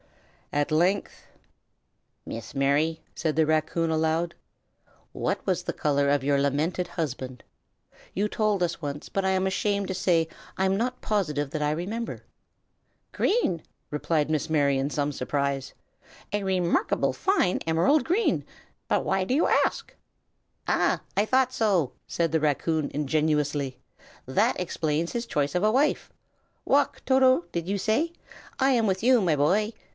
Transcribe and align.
At 0.53 0.69
length 0.71 1.27
"Miss 2.25 2.53
Mary," 2.53 3.01
said 3.15 3.35
the 3.37 3.45
raccoon 3.45 3.89
aloud, 3.91 4.33
"what 5.13 5.45
was 5.45 5.63
the 5.63 5.71
color 5.73 6.09
of 6.09 6.23
your 6.25 6.41
lamented 6.41 6.87
husband? 6.89 7.43
You 8.13 8.27
told 8.27 8.63
us 8.63 8.81
once, 8.81 9.07
but 9.07 9.23
I 9.23 9.29
am 9.29 9.47
ashamed 9.47 9.87
to 9.89 9.93
say 9.93 10.27
I'm 10.57 10.75
not 10.75 10.99
positive 11.01 11.51
that 11.51 11.61
I 11.61 11.69
remember." 11.71 12.25
"Green!" 13.13 13.61
replied 13.91 14.29
Miss 14.29 14.49
Mary, 14.49 14.77
in 14.77 14.89
some 14.89 15.11
surprise, 15.13 15.73
"a 16.33 16.43
remarkably 16.43 17.13
fine 17.13 17.59
emerald 17.59 18.03
green. 18.03 18.43
But 18.89 19.05
why 19.05 19.23
do 19.23 19.33
you 19.35 19.45
ask?" 19.47 19.95
"Ah, 20.67 20.99
I 21.15 21.25
thought 21.25 21.53
so!" 21.53 21.93
said 22.07 22.31
the 22.33 22.41
raccoon, 22.41 22.89
ingenuously. 22.93 23.77
"That 24.25 24.59
explains 24.59 25.11
his 25.13 25.27
choice 25.27 25.53
of 25.55 25.63
a 25.63 25.71
wife. 25.71 26.11
Walk, 26.65 27.03
Toto, 27.05 27.45
did 27.53 27.69
you 27.69 27.77
say? 27.77 28.11
I 28.59 28.71
am 28.71 28.87
with 28.87 29.01
you, 29.03 29.21
my 29.21 29.35
boy!" 29.35 29.71